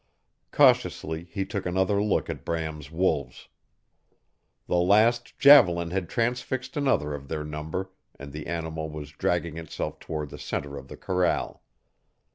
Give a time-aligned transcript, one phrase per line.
[0.51, 3.49] Cautiously he took another look at Bram's wolves.
[4.65, 9.99] The last javelin had transfixed another of their number and the animal was dragging itself
[9.99, 11.61] toward the center of the corral.